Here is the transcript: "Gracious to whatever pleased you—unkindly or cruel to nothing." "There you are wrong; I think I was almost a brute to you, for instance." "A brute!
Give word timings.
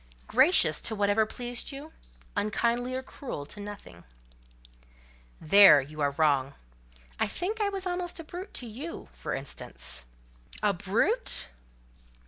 "Gracious 0.25 0.81
to 0.81 0.95
whatever 0.95 1.27
pleased 1.27 1.71
you—unkindly 1.71 2.95
or 2.95 3.03
cruel 3.03 3.45
to 3.45 3.59
nothing." 3.59 4.03
"There 5.39 5.79
you 5.79 6.01
are 6.01 6.09
wrong; 6.17 6.55
I 7.19 7.27
think 7.27 7.61
I 7.61 7.69
was 7.69 7.85
almost 7.85 8.19
a 8.19 8.23
brute 8.23 8.55
to 8.55 8.65
you, 8.65 9.09
for 9.11 9.35
instance." 9.35 10.07
"A 10.63 10.73
brute! 10.73 11.49